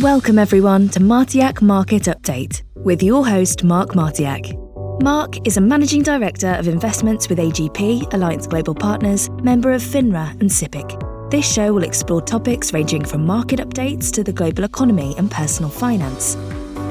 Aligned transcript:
Welcome, 0.00 0.40
everyone, 0.40 0.88
to 0.88 0.98
Martiak 0.98 1.62
Market 1.62 2.02
Update 2.02 2.64
with 2.74 3.00
your 3.00 3.24
host, 3.24 3.62
Mark 3.62 3.90
Martiak. 3.90 4.52
Mark 5.00 5.46
is 5.46 5.56
a 5.56 5.60
managing 5.60 6.02
director 6.02 6.48
of 6.48 6.66
investments 6.66 7.28
with 7.28 7.38
AGP, 7.38 8.12
Alliance 8.12 8.48
Global 8.48 8.74
Partners, 8.74 9.30
member 9.44 9.72
of 9.72 9.80
FINRA 9.80 10.32
and 10.40 10.50
SIPC. 10.50 11.30
This 11.30 11.50
show 11.50 11.72
will 11.72 11.84
explore 11.84 12.20
topics 12.20 12.72
ranging 12.72 13.04
from 13.04 13.24
market 13.24 13.60
updates 13.60 14.10
to 14.14 14.24
the 14.24 14.32
global 14.32 14.64
economy 14.64 15.14
and 15.16 15.30
personal 15.30 15.70
finance. 15.70 16.34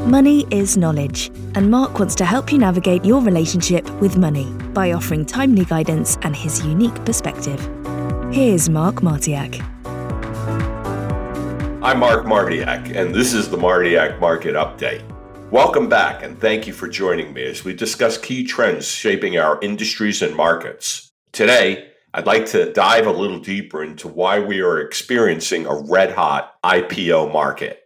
Money 0.07 0.47
is 0.49 0.77
knowledge, 0.77 1.27
and 1.55 1.70
Mark 1.70 1.99
wants 1.99 2.15
to 2.15 2.23
help 2.23 2.54
you 2.54 2.57
navigate 2.57 3.04
your 3.04 3.21
relationship 3.21 3.89
with 3.99 4.15
money 4.15 4.45
by 4.73 4.93
offering 4.93 5.25
timely 5.25 5.65
guidance 5.65 6.17
and 6.21 6.33
his 6.33 6.65
unique 6.65 7.04
perspective. 7.04 7.59
Here's 8.31 8.70
Mark 8.70 9.01
Martiak. 9.01 9.73
I'm 11.84 12.00
Mark 12.00 12.23
Martiak, 12.23 12.95
and 12.95 13.13
this 13.13 13.34
is 13.34 13.49
the 13.49 13.57
Martiak 13.57 14.17
Market 14.21 14.55
Update. 14.55 15.03
Welcome 15.52 15.89
back, 15.89 16.23
and 16.23 16.39
thank 16.39 16.66
you 16.66 16.71
for 16.71 16.88
joining 16.88 17.34
me 17.34 17.44
as 17.44 17.66
we 17.66 17.73
discuss 17.73 18.17
key 18.17 18.45
trends 18.45 18.88
shaping 18.88 19.38
our 19.38 19.59
industries 19.62 20.22
and 20.22 20.34
markets. 20.34 21.11
Today, 21.34 21.89
I'd 22.13 22.25
like 22.25 22.45
to 22.48 22.72
dive 22.72 23.05
a 23.05 23.11
little 23.11 23.39
deeper 23.39 23.84
into 23.84 24.08
why 24.08 24.39
we 24.39 24.61
are 24.61 24.80
experiencing 24.80 25.66
a 25.66 25.75
red 25.75 26.13
hot 26.13 26.53
IPO 26.63 27.34
market. 27.34 27.81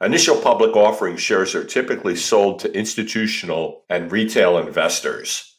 Initial 0.00 0.40
public 0.40 0.74
offering 0.74 1.18
shares 1.18 1.54
are 1.54 1.62
typically 1.62 2.16
sold 2.16 2.58
to 2.60 2.74
institutional 2.74 3.84
and 3.90 4.10
retail 4.10 4.56
investors. 4.56 5.58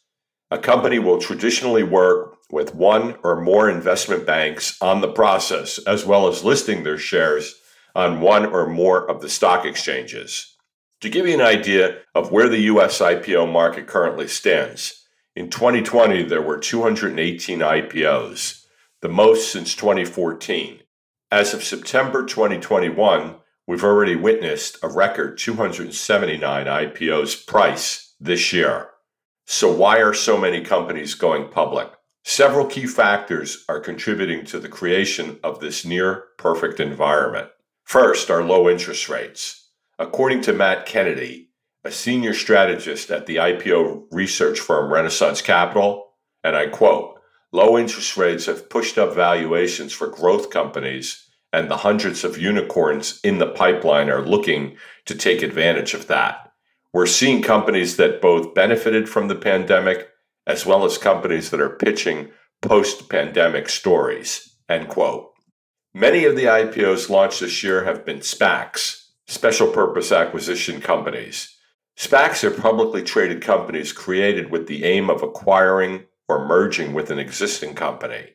A 0.50 0.58
company 0.58 0.98
will 0.98 1.20
traditionally 1.20 1.84
work 1.84 2.38
with 2.50 2.74
one 2.74 3.14
or 3.22 3.40
more 3.40 3.70
investment 3.70 4.26
banks 4.26 4.76
on 4.82 5.00
the 5.00 5.12
process, 5.12 5.78
as 5.86 6.04
well 6.04 6.26
as 6.26 6.42
listing 6.42 6.82
their 6.82 6.98
shares 6.98 7.60
on 7.94 8.20
one 8.20 8.46
or 8.46 8.66
more 8.66 9.08
of 9.08 9.20
the 9.20 9.28
stock 9.28 9.64
exchanges. 9.64 10.56
To 11.00 11.10
give 11.10 11.26
you 11.26 11.34
an 11.34 11.40
idea 11.40 11.98
of 12.14 12.32
where 12.32 12.48
the 12.48 12.62
US 12.62 13.00
IPO 13.00 13.52
market 13.52 13.86
currently 13.86 14.28
stands, 14.28 15.04
in 15.36 15.50
2020 15.50 16.22
there 16.24 16.42
were 16.42 16.58
218 16.58 17.58
IPOs, 17.58 18.64
the 19.02 19.08
most 19.08 19.52
since 19.52 19.74
2014. 19.74 20.80
As 21.30 21.52
of 21.52 21.64
September 21.64 22.24
2021, 22.24 23.36
we've 23.66 23.84
already 23.84 24.16
witnessed 24.16 24.78
a 24.82 24.88
record 24.88 25.36
279 25.36 26.66
IPOs 26.66 27.46
price 27.46 28.14
this 28.20 28.52
year. 28.52 28.90
So, 29.46 29.70
why 29.70 29.98
are 29.98 30.14
so 30.14 30.38
many 30.38 30.62
companies 30.62 31.14
going 31.14 31.48
public? 31.48 31.90
Several 32.24 32.64
key 32.64 32.86
factors 32.86 33.64
are 33.68 33.80
contributing 33.80 34.46
to 34.46 34.58
the 34.58 34.68
creation 34.68 35.38
of 35.44 35.60
this 35.60 35.84
near 35.84 36.24
perfect 36.38 36.80
environment. 36.80 37.50
First, 37.84 38.30
are 38.30 38.42
low 38.42 38.68
interest 38.68 39.08
rates. 39.08 39.68
According 39.98 40.40
to 40.42 40.52
Matt 40.52 40.86
Kennedy, 40.86 41.50
a 41.84 41.90
senior 41.90 42.34
strategist 42.34 43.10
at 43.10 43.26
the 43.26 43.36
IPO 43.36 44.06
research 44.10 44.58
firm 44.58 44.92
Renaissance 44.92 45.42
Capital, 45.42 46.12
and 46.42 46.56
I 46.56 46.66
quote, 46.66 47.20
low 47.52 47.78
interest 47.78 48.16
rates 48.16 48.46
have 48.46 48.68
pushed 48.70 48.98
up 48.98 49.14
valuations 49.14 49.92
for 49.92 50.08
growth 50.08 50.50
companies, 50.50 51.28
and 51.52 51.70
the 51.70 51.76
hundreds 51.78 52.24
of 52.24 52.38
unicorns 52.38 53.20
in 53.22 53.38
the 53.38 53.46
pipeline 53.46 54.10
are 54.10 54.26
looking 54.26 54.76
to 55.04 55.14
take 55.14 55.42
advantage 55.42 55.94
of 55.94 56.08
that. 56.08 56.52
We're 56.92 57.06
seeing 57.06 57.42
companies 57.42 57.96
that 57.96 58.20
both 58.20 58.54
benefited 58.54 59.08
from 59.08 59.28
the 59.28 59.36
pandemic 59.36 60.08
as 60.46 60.66
well 60.66 60.84
as 60.84 60.98
companies 60.98 61.50
that 61.50 61.60
are 61.60 61.76
pitching 61.76 62.30
post 62.62 63.08
pandemic 63.08 63.68
stories. 63.68 64.56
End 64.68 64.88
quote. 64.88 65.33
Many 65.96 66.24
of 66.24 66.34
the 66.34 66.46
IPOs 66.46 67.08
launched 67.08 67.38
this 67.38 67.62
year 67.62 67.84
have 67.84 68.04
been 68.04 68.18
SPACs, 68.18 69.10
special 69.28 69.68
purpose 69.68 70.10
acquisition 70.10 70.80
companies. 70.80 71.56
SPACs 71.96 72.42
are 72.42 72.50
publicly 72.50 73.00
traded 73.00 73.40
companies 73.40 73.92
created 73.92 74.50
with 74.50 74.66
the 74.66 74.82
aim 74.82 75.08
of 75.08 75.22
acquiring 75.22 76.06
or 76.28 76.48
merging 76.48 76.94
with 76.94 77.12
an 77.12 77.20
existing 77.20 77.74
company. 77.74 78.30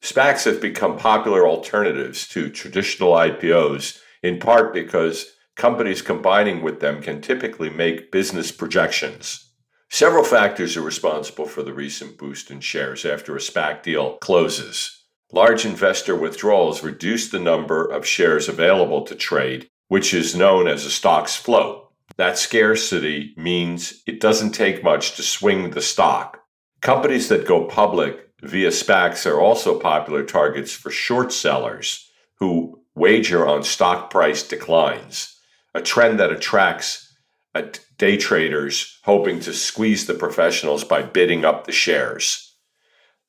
SPACs 0.00 0.46
have 0.46 0.62
become 0.62 0.96
popular 0.96 1.46
alternatives 1.46 2.26
to 2.28 2.48
traditional 2.48 3.12
IPOs 3.12 4.00
in 4.22 4.38
part 4.38 4.72
because 4.72 5.26
companies 5.56 6.00
combining 6.00 6.62
with 6.62 6.80
them 6.80 7.02
can 7.02 7.20
typically 7.20 7.68
make 7.68 8.12
business 8.12 8.50
projections. 8.50 9.50
Several 9.90 10.24
factors 10.24 10.74
are 10.74 10.82
responsible 10.82 11.46
for 11.46 11.62
the 11.62 11.74
recent 11.74 12.16
boost 12.16 12.50
in 12.50 12.60
shares 12.60 13.04
after 13.04 13.36
a 13.36 13.40
SPAC 13.40 13.82
deal 13.82 14.16
closes. 14.22 15.03
Large 15.34 15.66
investor 15.66 16.14
withdrawals 16.14 16.84
reduce 16.84 17.28
the 17.28 17.40
number 17.40 17.84
of 17.84 18.06
shares 18.06 18.48
available 18.48 19.02
to 19.02 19.14
trade 19.14 19.68
which 19.88 20.14
is 20.14 20.34
known 20.34 20.66
as 20.66 20.84
a 20.84 20.90
stock's 20.90 21.36
float. 21.36 21.90
That 22.16 22.38
scarcity 22.38 23.34
means 23.36 24.02
it 24.06 24.20
doesn't 24.20 24.52
take 24.52 24.82
much 24.82 25.16
to 25.16 25.22
swing 25.22 25.70
the 25.70 25.82
stock. 25.82 26.40
Companies 26.80 27.28
that 27.28 27.46
go 27.46 27.64
public 27.64 28.30
via 28.42 28.68
SPACs 28.68 29.30
are 29.30 29.40
also 29.40 29.78
popular 29.78 30.24
targets 30.24 30.72
for 30.72 30.90
short 30.90 31.32
sellers 31.32 32.10
who 32.36 32.80
wager 32.94 33.46
on 33.46 33.62
stock 33.62 34.10
price 34.10 34.46
declines, 34.46 35.36
a 35.74 35.80
trend 35.80 36.18
that 36.20 36.32
attracts 36.32 37.12
day 37.98 38.16
traders 38.16 38.98
hoping 39.04 39.40
to 39.40 39.52
squeeze 39.52 40.06
the 40.06 40.14
professionals 40.14 40.82
by 40.82 41.02
bidding 41.02 41.44
up 41.44 41.66
the 41.66 41.72
shares. 41.72 42.53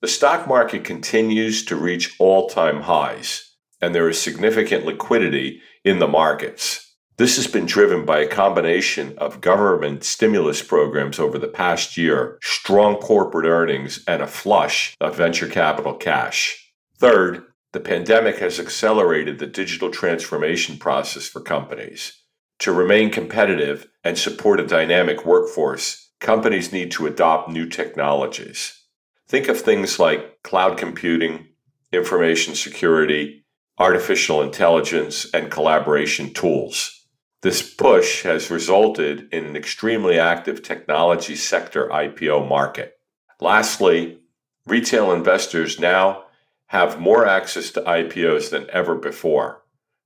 The 0.06 0.12
stock 0.12 0.48
market 0.48 0.84
continues 0.84 1.66
to 1.66 1.76
reach 1.76 2.16
all 2.20 2.48
time 2.48 2.82
highs, 2.82 3.56
and 3.82 3.96
there 3.96 4.08
is 4.08 4.22
significant 4.22 4.86
liquidity 4.86 5.64
in 5.84 5.98
the 5.98 6.08
markets. 6.08 6.94
This 7.18 7.38
has 7.38 7.48
been 7.48 7.66
driven 7.66 8.06
by 8.06 8.20
a 8.20 8.28
combination 8.28 9.18
of 9.18 9.42
government 9.42 10.04
stimulus 10.04 10.62
programs 10.62 11.18
over 11.18 11.40
the 11.40 11.48
past 11.48 11.98
year, 11.98 12.38
strong 12.44 12.98
corporate 12.98 13.48
earnings, 13.48 14.04
and 14.08 14.22
a 14.22 14.28
flush 14.28 14.96
of 15.02 15.18
venture 15.18 15.48
capital 15.48 15.96
cash. 15.96 16.72
Third, 17.00 17.42
the 17.74 17.80
pandemic 17.80 18.38
has 18.38 18.60
accelerated 18.60 19.40
the 19.40 19.48
digital 19.48 19.90
transformation 19.90 20.78
process 20.78 21.28
for 21.28 21.42
companies. 21.42 22.14
To 22.60 22.72
remain 22.72 23.10
competitive 23.10 23.88
and 24.04 24.20
support 24.20 24.60
a 24.60 24.68
dynamic 24.68 25.26
workforce, 25.26 26.12
companies 26.20 26.72
need 26.72 26.92
to 26.92 27.08
adopt 27.08 27.50
new 27.50 27.68
technologies. 27.68 28.84
Think 29.28 29.48
of 29.48 29.60
things 29.60 29.98
like 30.00 30.44
cloud 30.44 30.78
computing, 30.78 31.48
information 31.92 32.54
security, 32.54 33.46
artificial 33.80 34.42
intelligence, 34.42 35.28
and 35.34 35.52
collaboration 35.52 36.34
tools. 36.34 37.08
This 37.42 37.74
push 37.74 38.24
has 38.24 38.52
resulted 38.52 39.28
in 39.32 39.46
an 39.46 39.56
extremely 39.56 40.20
active 40.20 40.64
technology 40.64 41.36
sector 41.36 41.90
IPO 41.90 42.48
market. 42.48 42.98
Lastly, 43.42 44.20
retail 44.66 45.12
investors 45.12 45.80
now 45.80 46.26
have 46.68 47.00
more 47.00 47.28
access 47.28 47.72
to 47.72 47.82
IPOs 47.82 48.50
than 48.50 48.70
ever 48.72 48.96
before. 48.96 49.64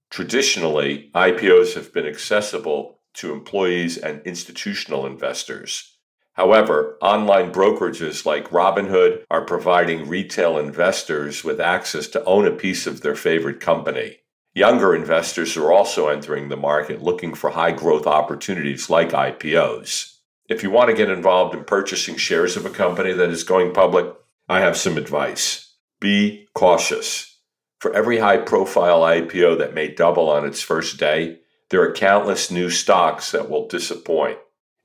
Traditionally, 0.09 1.11
IPOs 1.13 1.75
have 1.75 1.93
been 1.93 2.05
accessible 2.05 2.99
to 3.15 3.33
employees 3.33 3.97
and 3.97 4.21
institutional 4.25 5.05
investors. 5.05 5.98
However, 6.39 6.97
online 7.01 7.51
brokerages 7.51 8.25
like 8.25 8.49
Robinhood 8.49 9.25
are 9.29 9.43
providing 9.43 10.07
retail 10.07 10.57
investors 10.57 11.43
with 11.43 11.59
access 11.59 12.07
to 12.07 12.23
own 12.23 12.47
a 12.47 12.51
piece 12.51 12.87
of 12.87 13.01
their 13.01 13.17
favorite 13.17 13.59
company. 13.59 14.19
Younger 14.53 14.95
investors 14.95 15.57
are 15.57 15.69
also 15.69 16.07
entering 16.07 16.47
the 16.47 16.55
market 16.55 17.01
looking 17.01 17.33
for 17.33 17.49
high 17.49 17.73
growth 17.73 18.07
opportunities 18.07 18.89
like 18.89 19.09
IPOs. 19.09 20.15
If 20.47 20.63
you 20.63 20.69
want 20.69 20.89
to 20.89 20.95
get 20.95 21.09
involved 21.09 21.55
in 21.55 21.65
purchasing 21.65 22.15
shares 22.15 22.55
of 22.55 22.65
a 22.65 22.69
company 22.69 23.11
that 23.11 23.31
is 23.31 23.43
going 23.43 23.73
public, 23.73 24.05
I 24.47 24.61
have 24.61 24.77
some 24.77 24.95
advice. 24.95 25.75
Be 25.99 26.47
cautious. 26.53 27.37
For 27.81 27.93
every 27.93 28.19
high 28.19 28.37
profile 28.37 29.01
IPO 29.01 29.57
that 29.57 29.73
may 29.73 29.89
double 29.89 30.29
on 30.29 30.45
its 30.45 30.61
first 30.61 30.97
day, 30.97 31.39
there 31.69 31.81
are 31.81 31.91
countless 31.91 32.49
new 32.49 32.69
stocks 32.69 33.31
that 33.31 33.49
will 33.49 33.67
disappoint. 33.67 34.37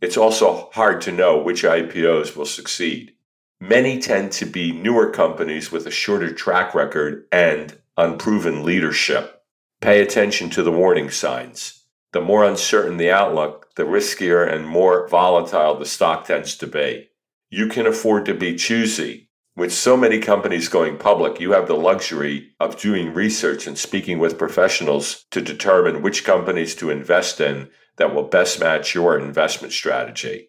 It's 0.04 0.18
also 0.18 0.68
hard 0.74 1.00
to 1.00 1.12
know 1.12 1.38
which 1.38 1.62
IPOs 1.62 2.36
will 2.36 2.44
succeed. 2.44 3.14
Many 3.58 3.98
tend 3.98 4.32
to 4.32 4.44
be 4.44 4.70
newer 4.70 5.08
companies 5.08 5.72
with 5.72 5.86
a 5.86 5.90
shorter 5.90 6.30
track 6.30 6.74
record 6.74 7.26
and 7.32 7.78
unproven 7.96 8.64
leadership. 8.64 9.42
Pay 9.80 10.02
attention 10.02 10.50
to 10.50 10.62
the 10.62 10.70
warning 10.70 11.10
signs. 11.10 11.86
The 12.12 12.20
more 12.20 12.44
uncertain 12.44 12.98
the 12.98 13.10
outlook, 13.10 13.74
the 13.76 13.84
riskier 13.84 14.46
and 14.46 14.68
more 14.68 15.08
volatile 15.08 15.78
the 15.78 15.86
stock 15.86 16.26
tends 16.26 16.54
to 16.58 16.66
be. 16.66 17.08
You 17.48 17.68
can 17.68 17.86
afford 17.86 18.26
to 18.26 18.34
be 18.34 18.56
choosy. 18.56 19.23
With 19.56 19.72
so 19.72 19.96
many 19.96 20.18
companies 20.18 20.68
going 20.68 20.98
public, 20.98 21.38
you 21.38 21.52
have 21.52 21.68
the 21.68 21.76
luxury 21.76 22.50
of 22.58 22.80
doing 22.80 23.14
research 23.14 23.68
and 23.68 23.78
speaking 23.78 24.18
with 24.18 24.36
professionals 24.36 25.26
to 25.30 25.40
determine 25.40 26.02
which 26.02 26.24
companies 26.24 26.74
to 26.76 26.90
invest 26.90 27.40
in 27.40 27.70
that 27.96 28.12
will 28.12 28.24
best 28.24 28.58
match 28.58 28.96
your 28.96 29.16
investment 29.16 29.72
strategy. 29.72 30.48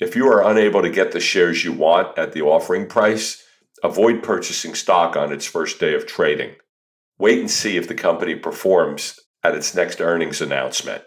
If 0.00 0.16
you 0.16 0.26
are 0.28 0.42
unable 0.42 0.80
to 0.80 0.88
get 0.88 1.12
the 1.12 1.20
shares 1.20 1.64
you 1.64 1.74
want 1.74 2.16
at 2.16 2.32
the 2.32 2.40
offering 2.40 2.86
price, 2.86 3.44
avoid 3.82 4.22
purchasing 4.22 4.74
stock 4.74 5.16
on 5.16 5.32
its 5.32 5.44
first 5.44 5.78
day 5.78 5.94
of 5.94 6.06
trading. 6.06 6.54
Wait 7.18 7.38
and 7.38 7.50
see 7.50 7.76
if 7.76 7.88
the 7.88 7.94
company 7.94 8.34
performs 8.34 9.20
at 9.44 9.54
its 9.54 9.74
next 9.74 10.00
earnings 10.00 10.40
announcement. 10.40 11.02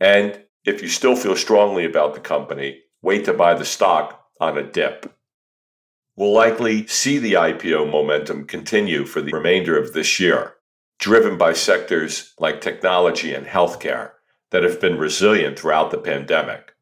And 0.00 0.44
if 0.64 0.80
you 0.80 0.88
still 0.88 1.16
feel 1.16 1.36
strongly 1.36 1.84
about 1.84 2.14
the 2.14 2.20
company, 2.20 2.80
wait 3.02 3.26
to 3.26 3.34
buy 3.34 3.52
the 3.52 3.66
stock 3.66 4.24
on 4.40 4.56
a 4.56 4.62
dip. 4.62 5.14
We'll 6.16 6.32
likely 6.32 6.86
see 6.86 7.18
the 7.18 7.34
IPO 7.34 7.90
momentum 7.90 8.44
continue 8.44 9.04
for 9.04 9.22
the 9.22 9.32
remainder 9.32 9.78
of 9.78 9.92
this 9.92 10.20
year, 10.20 10.54
driven 10.98 11.38
by 11.38 11.52
sectors 11.52 12.34
like 12.38 12.60
technology 12.60 13.32
and 13.32 13.46
healthcare 13.46 14.12
that 14.50 14.62
have 14.62 14.80
been 14.80 14.98
resilient 14.98 15.58
throughout 15.58 15.90
the 15.90 15.98
pandemic. 15.98 16.74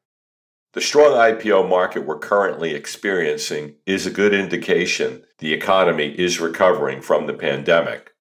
The 0.73 0.81
strong 0.81 1.13
IPO 1.13 1.69
market 1.69 2.07
we're 2.07 2.19
currently 2.19 2.75
experiencing 2.75 3.77
is 3.87 4.07
a 4.07 4.11
good 4.11 4.35
indication 4.35 5.25
the 5.39 5.53
economy 5.53 6.09
is 6.19 6.41
recovering 6.41 7.01
from 7.01 7.27
the 7.27 7.35
pandemic. 7.35 8.13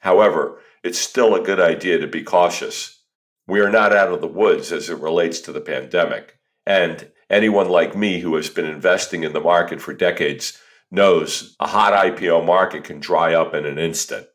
However, 0.00 0.60
it's 0.82 0.98
still 0.98 1.34
a 1.34 1.42
good 1.42 1.58
idea 1.58 1.98
to 1.98 2.06
be 2.06 2.22
cautious. 2.22 3.02
We 3.46 3.60
are 3.60 3.70
not 3.70 3.92
out 3.92 4.12
of 4.12 4.20
the 4.20 4.28
woods 4.28 4.72
as 4.72 4.88
it 4.88 4.98
relates 4.98 5.40
to 5.40 5.52
the 5.52 5.60
pandemic, 5.60 6.38
and 6.64 7.10
anyone 7.30 7.68
like 7.68 7.96
me 7.96 8.20
who 8.20 8.34
has 8.36 8.50
been 8.50 8.66
investing 8.66 9.24
in 9.24 9.32
the 9.32 9.40
market 9.40 9.80
for 9.80 9.92
decades 9.92 10.60
knows 10.90 11.56
a 11.60 11.66
hot 11.66 11.92
IPO 11.92 12.44
market 12.44 12.84
can 12.84 13.00
dry 13.00 13.34
up 13.34 13.54
in 13.54 13.66
an 13.66 13.78
instant. 13.78 14.26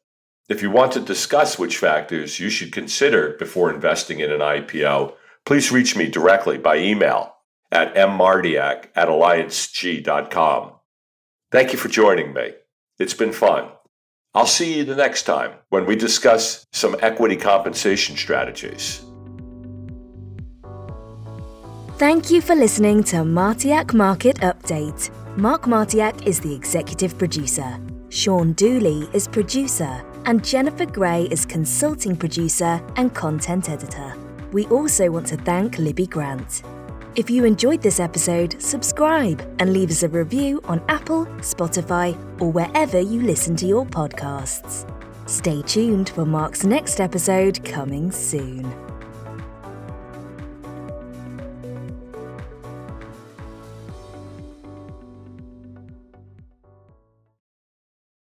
If 0.49 0.61
you 0.61 0.69
want 0.69 0.91
to 0.93 0.99
discuss 0.99 1.57
which 1.57 1.77
factors 1.77 2.39
you 2.39 2.49
should 2.49 2.73
consider 2.73 3.35
before 3.39 3.73
investing 3.73 4.19
in 4.19 4.31
an 4.31 4.41
IPO, 4.41 5.13
please 5.45 5.71
reach 5.71 5.95
me 5.95 6.09
directly 6.09 6.57
by 6.57 6.77
email 6.77 7.35
at 7.71 7.95
mmartiak 7.95 8.87
at 8.95 9.07
allianceg.com. 9.07 10.73
Thank 11.51 11.71
you 11.71 11.79
for 11.79 11.87
joining 11.87 12.33
me. 12.33 12.51
It's 12.99 13.13
been 13.13 13.31
fun. 13.31 13.69
I'll 14.33 14.45
see 14.45 14.77
you 14.77 14.85
the 14.85 14.95
next 14.95 15.23
time 15.23 15.53
when 15.69 15.85
we 15.85 15.95
discuss 15.95 16.65
some 16.71 16.95
equity 17.01 17.35
compensation 17.35 18.15
strategies. 18.15 19.05
Thank 22.01 22.31
you 22.31 22.41
for 22.41 22.55
listening 22.55 23.03
to 23.03 23.17
Martiak 23.17 23.93
Market 23.93 24.37
Update. 24.37 25.11
Mark 25.37 25.65
Martiak 25.65 26.25
is 26.25 26.39
the 26.39 26.51
executive 26.51 27.15
producer. 27.15 27.79
Sean 28.09 28.53
Dooley 28.53 29.07
is 29.13 29.27
producer, 29.27 30.03
and 30.25 30.43
Jennifer 30.43 30.87
Gray 30.87 31.25
is 31.25 31.45
consulting 31.45 32.15
producer 32.15 32.81
and 32.95 33.13
content 33.13 33.69
editor. 33.69 34.15
We 34.51 34.65
also 34.69 35.11
want 35.11 35.27
to 35.27 35.37
thank 35.37 35.77
Libby 35.77 36.07
Grant. 36.07 36.63
If 37.15 37.29
you 37.29 37.45
enjoyed 37.45 37.83
this 37.83 37.99
episode, 37.99 38.59
subscribe 38.59 39.39
and 39.59 39.71
leave 39.71 39.91
us 39.91 40.01
a 40.01 40.09
review 40.09 40.59
on 40.63 40.83
Apple, 40.89 41.27
Spotify, 41.41 42.17
or 42.41 42.51
wherever 42.51 42.99
you 42.99 43.21
listen 43.21 43.55
to 43.57 43.67
your 43.67 43.85
podcasts. 43.85 44.89
Stay 45.29 45.61
tuned 45.61 46.09
for 46.09 46.25
Mark's 46.25 46.65
next 46.65 46.99
episode 46.99 47.63
coming 47.63 48.09
soon. 48.09 48.90